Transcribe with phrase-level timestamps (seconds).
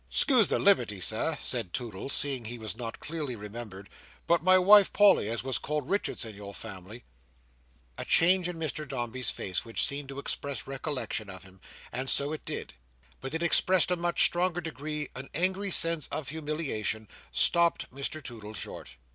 [0.09, 3.87] "'Scuse the liberty, Sir," said Toodle, seeing he was not clearly remembered,
[4.25, 7.03] "but my wife Polly, as was called Richards in your family—"
[7.99, 11.61] A change in Mr Dombey's face, which seemed to express recollection of him,
[11.91, 12.73] and so it did,
[13.19, 18.23] but it expressed in a much stronger degree an angry sense of humiliation, stopped Mr
[18.23, 18.95] Toodle short.